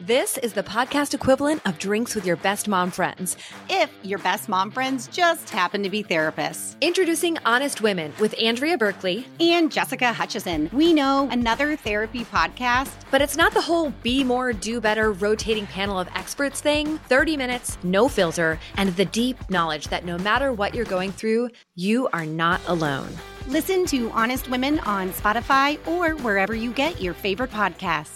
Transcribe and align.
This 0.00 0.36
is 0.36 0.52
the 0.52 0.62
podcast 0.62 1.14
equivalent 1.14 1.62
of 1.64 1.78
drinks 1.78 2.14
with 2.14 2.26
your 2.26 2.36
best 2.36 2.68
mom 2.68 2.90
friends. 2.90 3.38
If 3.70 3.90
your 4.02 4.18
best 4.18 4.46
mom 4.46 4.70
friends 4.70 5.08
just 5.08 5.48
happen 5.48 5.82
to 5.82 5.88
be 5.88 6.04
therapists. 6.04 6.78
Introducing 6.82 7.38
Honest 7.46 7.80
Women 7.80 8.12
with 8.20 8.38
Andrea 8.38 8.76
Berkeley 8.76 9.26
and 9.40 9.72
Jessica 9.72 10.12
Hutchison. 10.12 10.68
We 10.70 10.92
know 10.92 11.30
another 11.30 11.76
therapy 11.76 12.26
podcast. 12.26 12.92
But 13.10 13.22
it's 13.22 13.38
not 13.38 13.54
the 13.54 13.62
whole 13.62 13.88
be 14.02 14.22
more, 14.22 14.52
do 14.52 14.82
better 14.82 15.12
rotating 15.12 15.66
panel 15.66 15.98
of 15.98 16.08
experts 16.14 16.60
thing. 16.60 16.98
30 17.08 17.38
minutes, 17.38 17.78
no 17.82 18.06
filter, 18.06 18.58
and 18.76 18.94
the 18.96 19.06
deep 19.06 19.48
knowledge 19.48 19.88
that 19.88 20.04
no 20.04 20.18
matter 20.18 20.52
what 20.52 20.74
you're 20.74 20.84
going 20.84 21.10
through, 21.10 21.48
you 21.74 22.06
are 22.12 22.26
not 22.26 22.60
alone. 22.66 23.08
Listen 23.48 23.86
to 23.86 24.10
Honest 24.10 24.50
Women 24.50 24.78
on 24.80 25.08
Spotify 25.10 25.78
or 25.88 26.16
wherever 26.16 26.54
you 26.54 26.70
get 26.72 27.00
your 27.00 27.14
favorite 27.14 27.50
podcasts. 27.50 28.15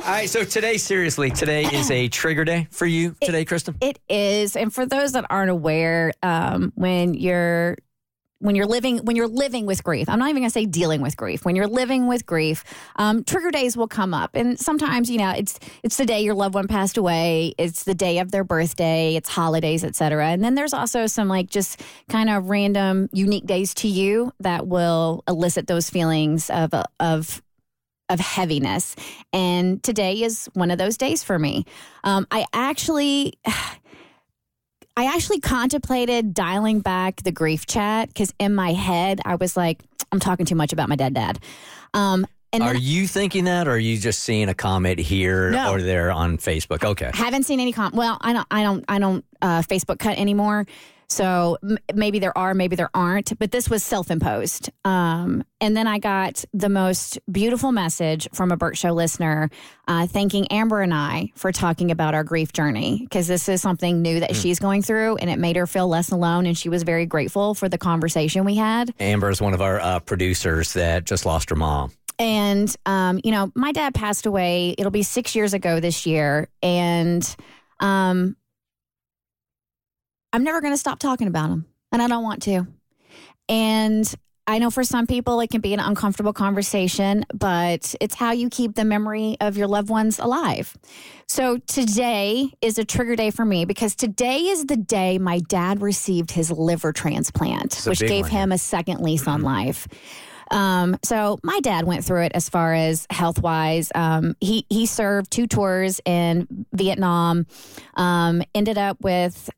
All 0.00 0.06
right, 0.16 0.30
so 0.30 0.44
today, 0.44 0.78
seriously, 0.78 1.30
today 1.30 1.64
is 1.64 1.90
a 1.90 2.08
trigger 2.08 2.42
day 2.42 2.68
for 2.70 2.86
you 2.86 3.14
today, 3.20 3.44
Kristen. 3.44 3.76
It 3.82 3.98
is, 4.08 4.56
and 4.56 4.72
for 4.72 4.86
those 4.86 5.12
that 5.12 5.26
aren't 5.28 5.50
aware, 5.50 6.12
um, 6.22 6.72
when 6.74 7.12
you're 7.12 7.76
when 8.38 8.56
you're 8.56 8.66
living 8.66 8.98
when 9.04 9.14
you're 9.14 9.28
living 9.28 9.66
with 9.66 9.84
grief, 9.84 10.08
I'm 10.08 10.18
not 10.18 10.30
even 10.30 10.42
gonna 10.42 10.50
say 10.50 10.64
dealing 10.64 11.02
with 11.02 11.18
grief. 11.18 11.44
When 11.44 11.54
you're 11.54 11.66
living 11.66 12.08
with 12.08 12.24
grief, 12.24 12.64
um, 12.96 13.24
trigger 13.24 13.50
days 13.50 13.76
will 13.76 13.88
come 13.88 14.14
up, 14.14 14.30
and 14.34 14.58
sometimes 14.58 15.10
you 15.10 15.18
know 15.18 15.30
it's 15.30 15.58
it's 15.82 15.98
the 15.98 16.06
day 16.06 16.22
your 16.22 16.34
loved 16.34 16.54
one 16.54 16.66
passed 16.66 16.96
away, 16.96 17.54
it's 17.58 17.84
the 17.84 17.94
day 17.94 18.20
of 18.20 18.30
their 18.30 18.42
birthday, 18.42 19.16
it's 19.16 19.28
holidays, 19.28 19.84
etc. 19.84 20.28
And 20.28 20.42
then 20.42 20.54
there's 20.54 20.72
also 20.72 21.06
some 21.08 21.28
like 21.28 21.50
just 21.50 21.82
kind 22.08 22.30
of 22.30 22.48
random, 22.48 23.10
unique 23.12 23.44
days 23.44 23.74
to 23.74 23.88
you 23.88 24.32
that 24.40 24.66
will 24.66 25.22
elicit 25.28 25.66
those 25.66 25.90
feelings 25.90 26.48
of 26.48 26.72
of 26.98 27.42
of 28.10 28.20
heaviness. 28.20 28.94
And 29.32 29.82
today 29.82 30.22
is 30.22 30.50
one 30.52 30.70
of 30.70 30.76
those 30.78 30.98
days 30.98 31.24
for 31.24 31.38
me. 31.38 31.64
Um, 32.04 32.26
I 32.30 32.44
actually. 32.52 33.34
I 34.96 35.04
actually 35.04 35.40
contemplated 35.40 36.34
dialing 36.34 36.80
back 36.80 37.22
the 37.22 37.32
grief 37.32 37.64
chat 37.64 38.08
because 38.08 38.34
in 38.38 38.54
my 38.54 38.72
head 38.72 39.20
I 39.24 39.36
was 39.36 39.56
like, 39.56 39.80
I'm 40.12 40.20
talking 40.20 40.44
too 40.44 40.56
much 40.56 40.74
about 40.74 40.90
my 40.90 40.96
dead 40.96 41.14
dad. 41.14 41.38
Um, 41.94 42.26
and 42.52 42.62
are 42.62 42.74
you 42.74 43.06
thinking 43.06 43.44
that, 43.44 43.68
or 43.68 43.72
are 43.72 43.78
you 43.78 43.98
just 43.98 44.20
seeing 44.20 44.48
a 44.48 44.54
comment 44.54 44.98
here 44.98 45.50
no. 45.50 45.72
or 45.72 45.82
there 45.82 46.10
on 46.10 46.38
Facebook? 46.38 46.84
Okay, 46.84 47.10
haven't 47.14 47.44
seen 47.44 47.60
any 47.60 47.72
comment. 47.72 47.94
Well, 47.94 48.18
I 48.20 48.32
don't, 48.32 48.46
I 48.50 48.62
don't, 48.62 48.84
I 48.88 48.98
don't 48.98 49.24
uh, 49.40 49.62
Facebook 49.62 49.98
cut 49.98 50.18
anymore. 50.18 50.66
So 51.10 51.58
m- 51.62 51.78
maybe 51.92 52.20
there 52.20 52.36
are, 52.38 52.54
maybe 52.54 52.76
there 52.76 52.90
aren't, 52.94 53.36
but 53.38 53.50
this 53.50 53.68
was 53.68 53.82
self 53.82 54.10
imposed. 54.10 54.70
Um, 54.84 55.42
and 55.60 55.76
then 55.76 55.86
I 55.86 55.98
got 55.98 56.44
the 56.54 56.68
most 56.68 57.18
beautiful 57.30 57.72
message 57.72 58.28
from 58.32 58.52
a 58.52 58.56
Bert 58.56 58.78
Show 58.78 58.92
listener 58.92 59.50
uh, 59.88 60.06
thanking 60.06 60.46
Amber 60.52 60.80
and 60.80 60.94
I 60.94 61.32
for 61.34 61.50
talking 61.50 61.90
about 61.90 62.14
our 62.14 62.22
grief 62.22 62.52
journey 62.52 63.00
because 63.02 63.26
this 63.26 63.48
is 63.48 63.60
something 63.60 64.00
new 64.00 64.20
that 64.20 64.30
mm. 64.30 64.40
she's 64.40 64.60
going 64.60 64.82
through 64.82 65.16
and 65.16 65.28
it 65.28 65.38
made 65.38 65.56
her 65.56 65.66
feel 65.66 65.88
less 65.88 66.12
alone. 66.12 66.46
And 66.46 66.56
she 66.56 66.68
was 66.68 66.84
very 66.84 67.06
grateful 67.06 67.54
for 67.54 67.68
the 67.68 67.78
conversation 67.78 68.44
we 68.44 68.54
had. 68.54 68.94
Amber 69.00 69.30
is 69.30 69.40
one 69.40 69.52
of 69.52 69.60
our 69.60 69.80
uh, 69.80 69.98
producers 69.98 70.74
that 70.74 71.04
just 71.04 71.26
lost 71.26 71.50
her 71.50 71.56
mom. 71.56 71.90
And, 72.20 72.72
um, 72.86 73.18
you 73.24 73.32
know, 73.32 73.50
my 73.56 73.72
dad 73.72 73.94
passed 73.94 74.26
away. 74.26 74.76
It'll 74.78 74.92
be 74.92 75.02
six 75.02 75.34
years 75.34 75.54
ago 75.54 75.80
this 75.80 76.06
year. 76.06 76.48
And, 76.62 77.24
um, 77.80 78.36
I'm 80.32 80.44
never 80.44 80.60
going 80.60 80.72
to 80.72 80.78
stop 80.78 81.00
talking 81.00 81.26
about 81.26 81.50
him, 81.50 81.66
and 81.90 82.00
I 82.00 82.06
don't 82.06 82.22
want 82.22 82.42
to. 82.42 82.66
And 83.48 84.14
I 84.46 84.58
know 84.58 84.70
for 84.70 84.84
some 84.84 85.06
people 85.06 85.40
it 85.40 85.50
can 85.50 85.60
be 85.60 85.74
an 85.74 85.80
uncomfortable 85.80 86.32
conversation, 86.32 87.24
but 87.34 87.94
it's 88.00 88.14
how 88.14 88.32
you 88.32 88.48
keep 88.48 88.74
the 88.74 88.84
memory 88.84 89.36
of 89.40 89.56
your 89.56 89.66
loved 89.66 89.88
ones 89.88 90.18
alive. 90.18 90.76
So 91.28 91.58
today 91.58 92.50
is 92.60 92.78
a 92.78 92.84
trigger 92.84 93.16
day 93.16 93.30
for 93.30 93.44
me 93.44 93.64
because 93.64 93.94
today 93.94 94.38
is 94.38 94.66
the 94.66 94.76
day 94.76 95.18
my 95.18 95.40
dad 95.40 95.82
received 95.82 96.32
his 96.32 96.50
liver 96.50 96.92
transplant, 96.92 97.82
which 97.86 98.00
gave 98.00 98.24
one, 98.24 98.30
him 98.30 98.52
a 98.52 98.58
second 98.58 99.00
lease 99.00 99.26
on 99.26 99.42
life. 99.42 99.86
Um, 100.50 100.96
so 101.04 101.38
my 101.42 101.60
dad 101.60 101.84
went 101.84 102.04
through 102.04 102.22
it 102.24 102.32
as 102.34 102.48
far 102.48 102.74
as 102.74 103.06
health 103.10 103.40
wise. 103.40 103.90
Um, 103.94 104.36
he 104.40 104.66
he 104.68 104.86
served 104.86 105.30
two 105.30 105.46
tours 105.46 106.00
in 106.04 106.66
Vietnam. 106.72 107.46
Um, 107.94 108.42
ended 108.54 108.78
up 108.78 109.00
with 109.00 109.50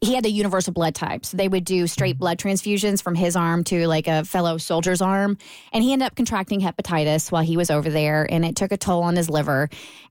he 0.00 0.14
had 0.14 0.24
a 0.26 0.30
universal 0.30 0.72
blood 0.72 0.94
type. 0.94 1.24
So 1.24 1.36
they 1.36 1.48
would 1.48 1.64
do 1.64 1.86
straight 1.86 2.18
blood 2.18 2.38
transfusions 2.38 3.02
from 3.02 3.14
his 3.14 3.36
arm 3.36 3.64
to 3.64 3.86
like 3.88 4.06
a 4.06 4.24
fellow 4.24 4.58
soldier's 4.58 5.02
arm. 5.02 5.38
And 5.72 5.82
he 5.82 5.92
ended 5.92 6.06
up 6.06 6.16
contracting 6.16 6.60
hepatitis 6.60 7.32
while 7.32 7.42
he 7.42 7.56
was 7.56 7.70
over 7.70 7.90
there. 7.90 8.26
And 8.30 8.44
it 8.44 8.56
took 8.56 8.72
a 8.72 8.76
toll 8.76 9.02
on 9.02 9.16
his 9.16 9.28
liver. 9.28 9.68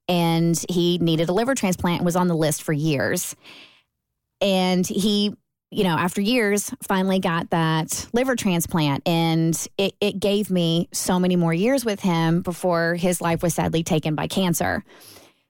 And 0.07 0.61
he 0.69 0.97
needed 0.99 1.29
a 1.29 1.33
liver 1.33 1.55
transplant 1.55 1.99
and 1.99 2.05
was 2.05 2.15
on 2.15 2.27
the 2.27 2.35
list 2.35 2.63
for 2.63 2.73
years. 2.73 3.35
And 4.41 4.85
he, 4.85 5.33
you 5.75 5.83
know, 5.83 5.97
after 5.97 6.21
years, 6.21 6.73
finally 6.81 7.19
got 7.19 7.49
that 7.49 8.07
liver 8.13 8.37
transplant. 8.37 9.05
And 9.05 9.67
it, 9.77 9.93
it 9.99 10.19
gave 10.21 10.49
me 10.49 10.87
so 10.93 11.19
many 11.19 11.35
more 11.35 11.53
years 11.53 11.83
with 11.83 11.99
him 11.99 12.41
before 12.41 12.95
his 12.95 13.19
life 13.19 13.43
was 13.43 13.55
sadly 13.55 13.83
taken 13.83 14.15
by 14.15 14.27
cancer. 14.27 14.85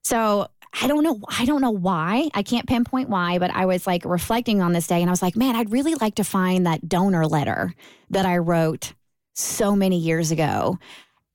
So 0.01 0.47
I 0.81 0.87
don't 0.87 1.03
know. 1.03 1.21
I 1.27 1.45
don't 1.45 1.61
know 1.61 1.71
why. 1.71 2.29
I 2.33 2.41
can't 2.41 2.67
pinpoint 2.67 3.07
why, 3.07 3.37
but 3.37 3.51
I 3.51 3.67
was 3.67 3.85
like 3.85 4.03
reflecting 4.03 4.61
on 4.63 4.73
this 4.73 4.87
day 4.87 4.99
and 4.99 5.09
I 5.09 5.13
was 5.13 5.21
like, 5.21 5.35
man, 5.35 5.55
I'd 5.55 5.71
really 5.71 5.93
like 5.93 6.15
to 6.15 6.23
find 6.23 6.65
that 6.65 6.89
donor 6.89 7.27
letter 7.27 7.75
that 8.09 8.25
I 8.25 8.37
wrote 8.37 8.93
so 9.35 9.75
many 9.75 9.99
years 9.99 10.31
ago. 10.31 10.79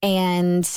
And 0.02 0.68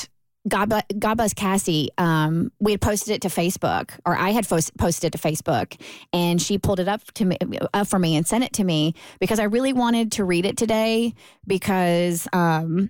God, 0.47 0.73
God 0.99 1.15
bless 1.15 1.33
Cassie. 1.33 1.89
Um, 1.97 2.51
we 2.59 2.71
had 2.71 2.81
posted 2.81 3.15
it 3.15 3.21
to 3.21 3.29
Facebook, 3.29 3.91
or 4.05 4.17
I 4.17 4.31
had 4.31 4.45
fo- 4.45 4.59
posted 4.77 5.13
it 5.13 5.17
to 5.17 5.27
Facebook, 5.27 5.79
and 6.11 6.41
she 6.41 6.57
pulled 6.57 6.79
it 6.79 6.87
up 6.87 7.03
to 7.13 7.25
me 7.25 7.37
up 7.73 7.87
for 7.87 7.97
me 7.97 8.15
and 8.15 8.27
sent 8.27 8.43
it 8.43 8.53
to 8.53 8.63
me 8.63 8.93
because 9.19 9.39
I 9.39 9.43
really 9.43 9.73
wanted 9.73 10.11
to 10.13 10.25
read 10.25 10.45
it 10.45 10.57
today 10.57 11.13
because 11.47 12.27
um, 12.33 12.89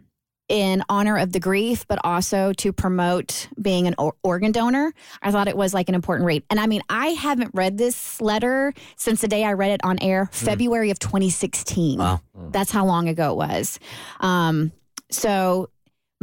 in 0.49 0.83
honor 0.89 1.17
of 1.17 1.31
the 1.31 1.39
grief, 1.39 1.87
but 1.87 1.99
also 2.03 2.53
to 2.53 2.73
promote 2.73 3.47
being 3.61 3.87
an 3.87 3.95
or- 3.97 4.15
organ 4.23 4.51
donor. 4.51 4.93
I 5.21 5.31
thought 5.31 5.47
it 5.47 5.57
was 5.57 5.73
like 5.73 5.89
an 5.89 5.95
important 5.95 6.25
read. 6.27 6.43
And 6.49 6.59
I 6.59 6.67
mean, 6.67 6.81
I 6.89 7.07
haven't 7.07 7.51
read 7.53 7.77
this 7.77 8.19
letter 8.19 8.73
since 8.95 9.21
the 9.21 9.27
day 9.27 9.43
I 9.43 9.53
read 9.53 9.71
it 9.71 9.81
on 9.83 9.99
air, 10.01 10.29
February 10.31 10.91
of 10.91 10.99
2016. 10.99 11.99
Wow. 11.99 12.21
That's 12.51 12.71
how 12.71 12.85
long 12.85 13.07
ago 13.09 13.31
it 13.31 13.37
was. 13.37 13.79
Um, 14.19 14.71
so 15.09 15.69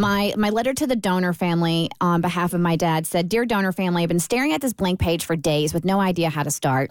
my 0.00 0.34
my 0.36 0.50
letter 0.50 0.74
to 0.74 0.86
the 0.86 0.96
donor 0.96 1.32
family 1.32 1.90
on 2.00 2.20
behalf 2.20 2.54
of 2.54 2.60
my 2.60 2.76
dad 2.76 3.06
said, 3.06 3.28
"Dear 3.28 3.44
donor 3.44 3.72
family, 3.72 4.02
I've 4.02 4.08
been 4.08 4.18
staring 4.18 4.52
at 4.52 4.60
this 4.60 4.72
blank 4.72 4.98
page 4.98 5.24
for 5.24 5.36
days 5.36 5.72
with 5.72 5.84
no 5.84 6.00
idea 6.00 6.30
how 6.30 6.42
to 6.42 6.50
start." 6.50 6.90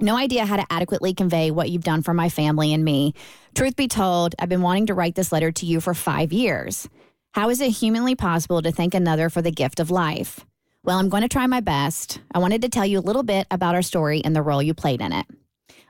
No 0.00 0.16
idea 0.16 0.46
how 0.46 0.56
to 0.56 0.66
adequately 0.70 1.12
convey 1.12 1.50
what 1.50 1.70
you've 1.70 1.82
done 1.82 2.02
for 2.02 2.14
my 2.14 2.28
family 2.28 2.72
and 2.72 2.84
me. 2.84 3.14
Truth 3.56 3.74
be 3.74 3.88
told, 3.88 4.36
I've 4.38 4.48
been 4.48 4.62
wanting 4.62 4.86
to 4.86 4.94
write 4.94 5.16
this 5.16 5.32
letter 5.32 5.50
to 5.50 5.66
you 5.66 5.80
for 5.80 5.92
five 5.92 6.32
years. 6.32 6.88
How 7.32 7.50
is 7.50 7.60
it 7.60 7.70
humanly 7.70 8.14
possible 8.14 8.62
to 8.62 8.70
thank 8.70 8.94
another 8.94 9.28
for 9.28 9.42
the 9.42 9.50
gift 9.50 9.80
of 9.80 9.90
life? 9.90 10.46
Well, 10.84 10.98
I'm 10.98 11.08
going 11.08 11.22
to 11.22 11.28
try 11.28 11.48
my 11.48 11.58
best. 11.60 12.20
I 12.32 12.38
wanted 12.38 12.62
to 12.62 12.68
tell 12.68 12.86
you 12.86 13.00
a 13.00 13.08
little 13.08 13.24
bit 13.24 13.48
about 13.50 13.74
our 13.74 13.82
story 13.82 14.22
and 14.24 14.36
the 14.36 14.42
role 14.42 14.62
you 14.62 14.72
played 14.72 15.00
in 15.00 15.12
it. 15.12 15.26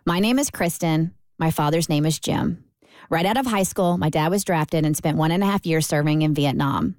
My 0.07 0.21
name 0.21 0.39
is 0.39 0.51
Kristen. 0.51 1.13
My 1.39 1.51
father's 1.51 1.91
name 1.91 2.07
is 2.07 2.19
Jim. 2.19 2.65
Right 3.11 3.25
out 3.25 3.39
of 3.39 3.47
high 3.47 3.63
school, 3.63 3.97
my 3.97 4.11
dad 4.11 4.29
was 4.29 4.45
drafted 4.45 4.85
and 4.85 4.97
spent 4.97 5.17
one 5.17 5.31
and 5.31 5.43
a 5.43 5.47
half 5.47 5.65
years 5.65 5.87
serving 5.87 6.23
in 6.23 6.35
Vietnam. 6.35 6.95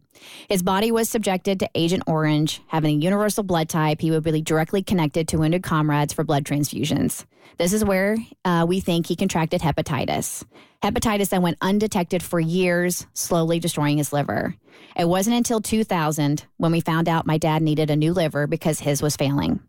His 0.49 0.63
body 0.63 0.91
was 0.91 1.07
subjected 1.07 1.59
to 1.59 1.69
Agent 1.75 2.03
Orange. 2.07 2.61
Having 2.67 2.97
a 2.97 3.03
universal 3.05 3.43
blood 3.43 3.69
type, 3.69 4.01
he 4.01 4.09
would 4.09 4.23
be 4.23 4.41
directly 4.41 4.81
connected 4.81 5.27
to 5.27 5.37
wounded 5.37 5.61
comrades 5.61 6.11
for 6.11 6.23
blood 6.23 6.45
transfusions. 6.45 7.25
This 7.57 7.73
is 7.73 7.85
where 7.85 8.17
uh, 8.43 8.65
we 8.67 8.79
think 8.79 9.05
he 9.05 9.15
contracted 9.15 9.61
hepatitis. 9.61 10.43
Hepatitis 10.83 11.29
that 11.29 11.41
went 11.41 11.57
undetected 11.61 12.23
for 12.23 12.39
years, 12.39 13.05
slowly 13.13 13.59
destroying 13.59 13.97
his 13.97 14.11
liver. 14.11 14.55
It 14.95 15.07
wasn't 15.07 15.37
until 15.37 15.61
2000 15.61 16.45
when 16.57 16.71
we 16.71 16.81
found 16.81 17.07
out 17.07 17.27
my 17.27 17.37
dad 17.37 17.61
needed 17.61 17.91
a 17.91 17.95
new 17.95 18.13
liver 18.13 18.47
because 18.47 18.79
his 18.79 19.01
was 19.01 19.15
failing. 19.15 19.59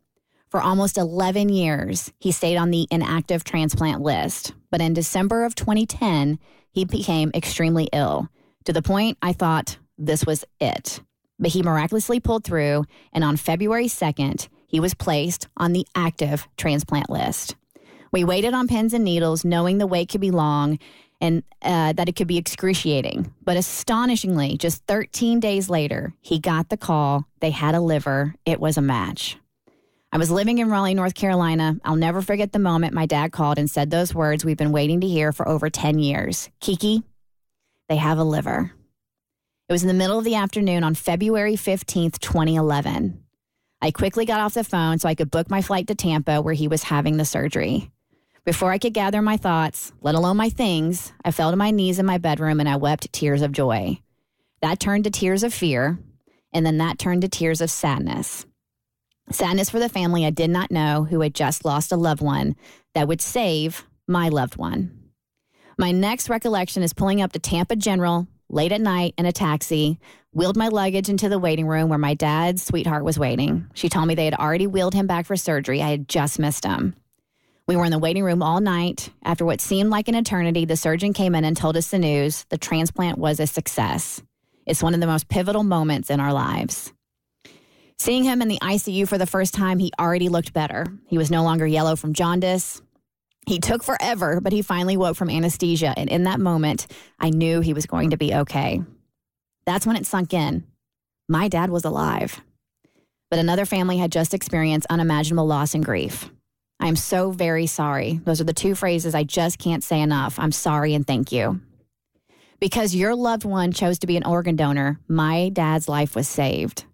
For 0.51 0.61
almost 0.61 0.99
11 0.99 1.49
years, 1.49 2.13
he 2.19 2.33
stayed 2.33 2.57
on 2.57 2.71
the 2.71 2.89
inactive 2.91 3.45
transplant 3.45 4.03
list. 4.03 4.53
But 4.71 4.81
in 4.81 4.95
December 4.95 5.45
of 5.45 5.55
2010, 5.55 6.41
he 6.73 6.85
became 6.85 7.31
extremely 7.35 7.89
ill 7.93 8.29
to 8.65 8.73
the 8.73 8.83
point 8.83 9.17
I 9.23 9.33
thought 9.33 9.79
this 9.97 10.27
was 10.27 10.45
it. 10.61 11.01
but 11.39 11.53
he 11.53 11.63
miraculously 11.63 12.21
pulled 12.21 12.45
through. 12.45 12.85
And 13.13 13.25
on 13.25 13.37
February 13.37 13.87
2nd, 13.87 14.49
he 14.67 14.79
was 14.79 14.93
placed 14.93 15.49
on 15.57 15.73
the 15.73 15.87
active 15.95 16.47
transplant 16.57 17.09
list. 17.09 17.57
We 18.13 18.25
waited 18.25 18.53
on 18.53 18.69
pins 18.69 18.93
and 18.93 19.05
needles, 19.05 19.45
knowing 19.45 19.79
the 19.79 19.87
wait 19.87 20.11
could 20.11 20.21
be 20.21 20.31
long 20.31 20.79
and 21.21 21.43
uh, 21.63 21.93
that 21.95 22.09
it 22.09 22.17
could 22.17 22.27
be 22.27 22.39
excruciating. 22.39 23.33
But 23.43 23.57
astonishingly, 23.57 24.59
just 24.59 24.85
13 24.87 25.41
days 25.41 25.71
later, 25.71 26.13
he 26.21 26.39
got 26.39 26.69
the 26.69 26.77
call. 26.77 27.27
They 27.41 27.51
had 27.51 27.75
a 27.75 27.81
liver. 27.81 28.35
It 28.45 28.61
was 28.61 28.77
a 28.77 28.83
match. 28.83 29.39
I 30.13 30.19
was 30.19 30.31
living 30.31 30.59
in 30.59 30.69
Raleigh, 30.69 30.95
North 30.95 31.15
Carolina. 31.15 31.77
I'll 31.85 31.95
never 31.95 32.21
forget 32.21 32.51
the 32.51 32.59
moment 32.59 32.95
my 32.95 33.07
dad 33.07 33.31
called 33.31 33.59
and 33.59 33.71
said 33.71 33.91
those 33.91 34.13
words 34.13 34.45
we've 34.45 34.57
been 34.57 34.73
waiting 34.73 35.01
to 35.03 35.07
hear 35.07 35.33
for 35.33 35.47
over 35.47 35.71
10 35.71 36.01
years 36.01 36.51
Kiki, 36.59 37.05
they 37.89 37.97
have 37.97 38.19
a 38.19 38.25
liver. 38.25 38.73
It 39.69 39.73
was 39.73 39.83
in 39.83 39.89
the 39.89 39.95
middle 39.95 40.19
of 40.19 40.25
the 40.25 40.35
afternoon 40.35 40.83
on 40.83 40.97
February 40.97 41.55
15th, 41.55 42.19
2011. 42.19 43.23
I 43.81 43.93
quickly 43.93 44.25
got 44.25 44.41
off 44.41 44.55
the 44.55 44.65
phone 44.65 44.99
so 44.99 45.09
I 45.09 45.15
could 45.15 45.31
book 45.31 45.49
my 45.49 45.63
flight 45.63 45.87
to 45.87 45.95
Tampa 45.95 46.43
where 46.43 46.55
he 46.55 46.67
was 46.67 46.83
having 46.83 47.17
the 47.17 47.25
surgery. 47.25 47.93
Before 48.45 48.73
I 48.73 48.79
could 48.79 48.95
gather 48.95 49.23
my 49.23 49.37
thoughts, 49.37 49.93
let 50.01 50.17
alone 50.17 50.37
my 50.37 50.49
things, 50.49 51.13
I 51.25 51.31
fell 51.31 51.53
to 51.53 51.57
my 51.57 51.71
knees 51.71 52.01
in 52.01 52.07
my 52.07 52.19
bedroom 52.19 52.59
and 52.59 52.69
I 52.69 52.77
wept 52.77 53.13
tears 53.13 53.43
of 53.43 53.53
joy. 53.53 54.01
That 54.61 54.81
turned 54.81 55.05
to 55.05 55.11
tears 55.11 55.45
of 55.45 55.55
fear, 55.55 56.01
and 56.53 56.67
then 56.67 56.79
that 56.79 56.99
turned 56.99 57.23
to 57.23 57.29
tears 57.29 57.61
of 57.61 57.71
sadness. 57.71 58.45
Sadness 59.33 59.71
for 59.71 59.79
the 59.79 59.89
family 59.89 60.27
I 60.27 60.31
did 60.31 60.51
not 60.51 60.71
know 60.71 61.05
who 61.05 61.21
had 61.21 61.35
just 61.35 61.65
lost 61.65 61.93
a 61.93 61.97
loved 61.97 62.21
one 62.21 62.57
that 62.95 63.07
would 63.07 63.21
save 63.21 63.87
my 64.09 64.29
loved 64.29 64.57
one. 64.57 65.11
My 65.79 65.93
next 65.93 66.29
recollection 66.29 66.83
is 66.83 66.93
pulling 66.93 67.23
up 67.23 67.33
to 67.33 67.39
Tampa 67.39 67.77
General 67.77 68.27
late 68.49 68.73
at 68.73 68.81
night 68.81 69.15
in 69.17 69.27
a 69.27 69.33
taxi, 69.33 69.99
wheeled 70.33 70.57
my 70.57 70.69
luggage 70.69 71.09
into 71.09 71.29
the 71.29 71.39
waiting 71.39 71.69
room 71.69 71.89
where 71.89 71.99
my 71.99 72.15
dad's 72.15 72.65
sweetheart 72.65 73.05
was 73.05 73.19
waiting. 73.19 73.67
She 73.75 73.89
told 73.89 74.09
me 74.09 74.15
they 74.15 74.25
had 74.25 74.35
already 74.35 74.67
wheeled 74.67 74.95
him 74.95 75.07
back 75.07 75.27
for 75.27 75.37
surgery. 75.37 75.81
I 75.81 75.91
had 75.91 76.09
just 76.09 76.39
missed 76.39 76.65
him. 76.65 76.97
We 77.69 77.77
were 77.77 77.85
in 77.85 77.93
the 77.93 77.99
waiting 77.99 78.25
room 78.25 78.43
all 78.43 78.61
night. 78.61 79.11
After 79.23 79.45
what 79.45 79.61
seemed 79.61 79.91
like 79.91 80.09
an 80.09 80.17
eternity, 80.17 80.65
the 80.65 80.77
surgeon 80.77 81.13
came 81.13 81.37
in 81.37 81.45
and 81.45 81.57
told 81.57 81.77
us 81.77 81.89
the 81.89 81.99
news 82.01 82.45
the 82.49 82.59
transplant 82.59 83.19
was 83.19 83.39
a 83.39 83.47
success. 83.47 84.21
It's 84.67 84.83
one 84.83 84.95
of 84.95 85.01
the 85.01 85.07
most 85.07 85.29
pivotal 85.29 85.63
moments 85.63 86.11
in 86.11 86.19
our 86.19 86.33
lives. 86.33 86.93
Seeing 88.01 88.25
him 88.25 88.41
in 88.41 88.49
the 88.49 88.59
ICU 88.63 89.07
for 89.07 89.19
the 89.19 89.27
first 89.27 89.53
time, 89.53 89.79
he 89.79 89.93
already 90.01 90.31
looked 90.31 90.55
better. 90.55 90.87
He 91.09 91.19
was 91.19 91.31
no 91.31 91.43
longer 91.43 91.67
yellow 91.67 91.97
from 91.97 92.15
jaundice. 92.15 92.81
He 93.47 93.59
took 93.59 93.83
forever, 93.83 94.41
but 94.41 94.55
he 94.55 94.63
finally 94.63 94.97
woke 94.97 95.19
from 95.19 95.29
anesthesia. 95.29 95.93
And 95.99 96.09
in 96.09 96.23
that 96.23 96.41
moment, 96.41 96.87
I 97.19 97.29
knew 97.29 97.61
he 97.61 97.75
was 97.75 97.85
going 97.85 98.09
to 98.09 98.17
be 98.17 98.33
okay. 98.33 98.83
That's 99.67 99.87
when 99.87 99.97
it 99.97 100.07
sunk 100.07 100.33
in. 100.33 100.65
My 101.29 101.49
dad 101.49 101.69
was 101.69 101.85
alive. 101.85 102.41
But 103.29 103.39
another 103.39 103.67
family 103.67 103.99
had 103.99 104.11
just 104.11 104.33
experienced 104.33 104.87
unimaginable 104.89 105.47
loss 105.47 105.75
and 105.75 105.85
grief. 105.85 106.31
I 106.81 106.89
am 106.89 106.97
so 106.97 107.33
very 107.33 107.67
sorry. 107.67 108.19
Those 108.25 108.41
are 108.41 108.45
the 108.45 108.55
two 108.55 108.75
phrases 108.75 109.15
I 109.15 109.25
just 109.25 109.59
can't 109.59 109.85
say 109.85 110.01
enough. 110.01 110.39
I'm 110.39 110.53
sorry 110.53 110.95
and 110.95 111.07
thank 111.07 111.33
you. 111.33 111.61
Because 112.61 112.95
your 112.95 113.15
loved 113.15 113.45
one 113.45 113.73
chose 113.73 113.99
to 113.99 114.07
be 114.07 114.17
an 114.17 114.25
organ 114.25 114.57
donor, 114.57 114.99
my 115.07 115.51
dad's 115.51 115.87
life 115.87 116.17
was 116.17 116.29
saved. 116.29 116.87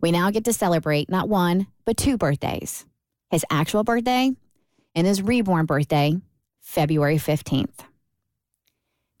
We 0.00 0.12
now 0.12 0.30
get 0.30 0.44
to 0.44 0.52
celebrate 0.52 1.10
not 1.10 1.28
one, 1.28 1.66
but 1.84 1.96
two 1.96 2.16
birthdays 2.16 2.84
his 3.30 3.44
actual 3.50 3.82
birthday 3.82 4.32
and 4.94 5.06
his 5.06 5.20
reborn 5.20 5.66
birthday, 5.66 6.20
February 6.60 7.16
15th. 7.16 7.80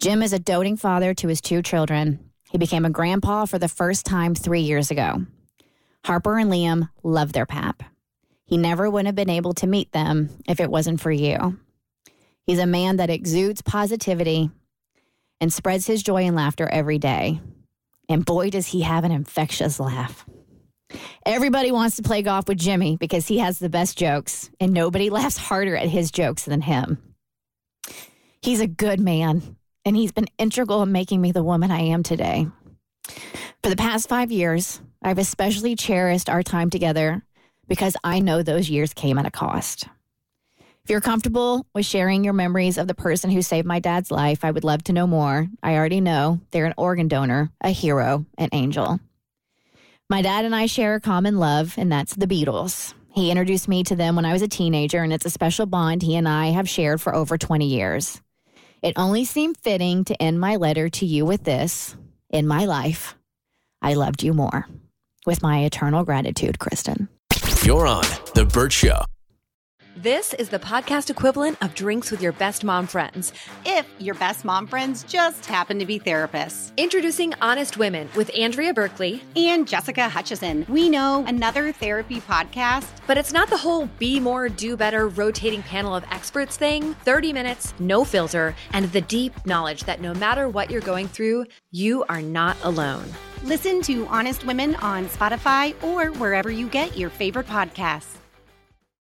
Jim 0.00 0.22
is 0.22 0.32
a 0.32 0.38
doting 0.38 0.76
father 0.76 1.12
to 1.14 1.28
his 1.28 1.40
two 1.40 1.62
children. 1.62 2.30
He 2.50 2.58
became 2.58 2.84
a 2.84 2.90
grandpa 2.90 3.46
for 3.46 3.58
the 3.58 3.68
first 3.68 4.06
time 4.06 4.34
three 4.34 4.60
years 4.60 4.90
ago. 4.90 5.26
Harper 6.04 6.38
and 6.38 6.50
Liam 6.50 6.88
love 7.02 7.32
their 7.32 7.46
pap. 7.46 7.82
He 8.44 8.56
never 8.56 8.88
would 8.88 9.06
have 9.06 9.16
been 9.16 9.30
able 9.30 9.54
to 9.54 9.66
meet 9.66 9.90
them 9.92 10.30
if 10.46 10.60
it 10.60 10.70
wasn't 10.70 11.00
for 11.00 11.10
you. 11.10 11.58
He's 12.44 12.60
a 12.60 12.66
man 12.66 12.98
that 12.98 13.10
exudes 13.10 13.60
positivity 13.60 14.50
and 15.40 15.52
spreads 15.52 15.86
his 15.86 16.02
joy 16.02 16.22
and 16.22 16.36
laughter 16.36 16.68
every 16.68 16.98
day. 16.98 17.40
And 18.08 18.24
boy, 18.24 18.50
does 18.50 18.68
he 18.68 18.82
have 18.82 19.02
an 19.02 19.10
infectious 19.10 19.80
laugh. 19.80 20.24
Everybody 21.26 21.72
wants 21.72 21.96
to 21.96 22.04
play 22.04 22.22
golf 22.22 22.46
with 22.46 22.56
Jimmy 22.56 22.96
because 22.96 23.26
he 23.26 23.38
has 23.38 23.58
the 23.58 23.68
best 23.68 23.98
jokes, 23.98 24.48
and 24.60 24.72
nobody 24.72 25.10
laughs 25.10 25.36
harder 25.36 25.76
at 25.76 25.88
his 25.88 26.12
jokes 26.12 26.44
than 26.44 26.60
him. 26.60 27.02
He's 28.40 28.60
a 28.60 28.68
good 28.68 29.00
man, 29.00 29.56
and 29.84 29.96
he's 29.96 30.12
been 30.12 30.28
integral 30.38 30.84
in 30.84 30.92
making 30.92 31.20
me 31.20 31.32
the 31.32 31.42
woman 31.42 31.72
I 31.72 31.80
am 31.80 32.04
today. 32.04 32.46
For 33.60 33.68
the 33.68 33.74
past 33.74 34.08
five 34.08 34.30
years, 34.30 34.80
I've 35.02 35.18
especially 35.18 35.74
cherished 35.74 36.28
our 36.28 36.44
time 36.44 36.70
together 36.70 37.24
because 37.66 37.96
I 38.04 38.20
know 38.20 38.44
those 38.44 38.70
years 38.70 38.94
came 38.94 39.18
at 39.18 39.26
a 39.26 39.30
cost. 39.32 39.88
If 40.84 40.90
you're 40.90 41.00
comfortable 41.00 41.66
with 41.74 41.86
sharing 41.86 42.22
your 42.22 42.34
memories 42.34 42.78
of 42.78 42.86
the 42.86 42.94
person 42.94 43.30
who 43.30 43.42
saved 43.42 43.66
my 43.66 43.80
dad's 43.80 44.12
life, 44.12 44.44
I 44.44 44.52
would 44.52 44.62
love 44.62 44.84
to 44.84 44.92
know 44.92 45.08
more. 45.08 45.48
I 45.60 45.74
already 45.74 46.00
know 46.00 46.40
they're 46.52 46.66
an 46.66 46.74
organ 46.76 47.08
donor, 47.08 47.50
a 47.60 47.70
hero, 47.70 48.24
an 48.38 48.50
angel. 48.52 49.00
My 50.08 50.22
dad 50.22 50.44
and 50.44 50.54
I 50.54 50.66
share 50.66 50.94
a 50.94 51.00
common 51.00 51.38
love, 51.38 51.74
and 51.76 51.90
that's 51.90 52.14
the 52.14 52.28
Beatles. 52.28 52.94
He 53.12 53.32
introduced 53.32 53.66
me 53.66 53.82
to 53.84 53.96
them 53.96 54.14
when 54.14 54.24
I 54.24 54.32
was 54.32 54.42
a 54.42 54.46
teenager, 54.46 55.02
and 55.02 55.12
it's 55.12 55.24
a 55.24 55.30
special 55.30 55.66
bond 55.66 56.00
he 56.00 56.14
and 56.14 56.28
I 56.28 56.50
have 56.50 56.68
shared 56.68 57.00
for 57.00 57.12
over 57.12 57.36
20 57.36 57.66
years. 57.66 58.20
It 58.82 58.92
only 58.96 59.24
seemed 59.24 59.56
fitting 59.56 60.04
to 60.04 60.22
end 60.22 60.38
my 60.38 60.56
letter 60.56 60.88
to 60.90 61.06
you 61.06 61.24
with 61.24 61.42
this 61.42 61.96
In 62.30 62.46
my 62.46 62.66
life, 62.66 63.16
I 63.82 63.94
loved 63.94 64.22
you 64.22 64.32
more. 64.32 64.68
With 65.26 65.42
my 65.42 65.64
eternal 65.64 66.04
gratitude, 66.04 66.60
Kristen. 66.60 67.08
You're 67.64 67.88
on 67.88 68.04
The 68.36 68.44
Bert 68.44 68.72
Show. 68.72 69.00
This 69.98 70.34
is 70.34 70.50
the 70.50 70.58
podcast 70.58 71.08
equivalent 71.08 71.56
of 71.62 71.74
drinks 71.74 72.10
with 72.10 72.20
your 72.20 72.32
best 72.32 72.64
mom 72.64 72.86
friends. 72.86 73.32
If 73.64 73.86
your 73.98 74.14
best 74.14 74.44
mom 74.44 74.66
friends 74.66 75.02
just 75.04 75.46
happen 75.46 75.78
to 75.78 75.86
be 75.86 75.98
therapists. 75.98 76.70
Introducing 76.76 77.32
Honest 77.40 77.78
Women 77.78 78.10
with 78.14 78.30
Andrea 78.36 78.74
Berkeley. 78.74 79.22
And 79.36 79.66
Jessica 79.66 80.10
Hutchison. 80.10 80.66
We 80.68 80.90
know 80.90 81.24
another 81.26 81.72
therapy 81.72 82.20
podcast. 82.20 82.88
But 83.06 83.16
it's 83.16 83.32
not 83.32 83.48
the 83.48 83.56
whole 83.56 83.88
be 83.98 84.20
more, 84.20 84.50
do 84.50 84.76
better 84.76 85.08
rotating 85.08 85.62
panel 85.62 85.96
of 85.96 86.04
experts 86.10 86.58
thing. 86.58 86.92
30 87.06 87.32
minutes, 87.32 87.72
no 87.78 88.04
filter, 88.04 88.54
and 88.74 88.92
the 88.92 89.00
deep 89.00 89.46
knowledge 89.46 89.84
that 89.84 90.02
no 90.02 90.12
matter 90.12 90.46
what 90.46 90.70
you're 90.70 90.82
going 90.82 91.08
through, 91.08 91.46
you 91.70 92.04
are 92.10 92.20
not 92.20 92.58
alone. 92.64 93.06
Listen 93.44 93.80
to 93.82 94.06
Honest 94.08 94.44
Women 94.44 94.74
on 94.76 95.06
Spotify 95.06 95.74
or 95.82 96.08
wherever 96.18 96.50
you 96.50 96.68
get 96.68 96.98
your 96.98 97.08
favorite 97.08 97.46
podcasts. 97.46 98.15